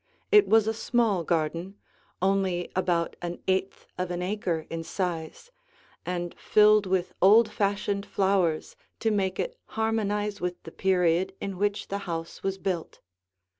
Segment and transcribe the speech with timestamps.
[0.31, 1.75] It was a small garden,
[2.23, 5.51] only about an eighth of an acre in size,
[6.07, 11.89] and filled with old fashioned flowers to make it harmonize with the period in which
[11.89, 12.99] the house was built.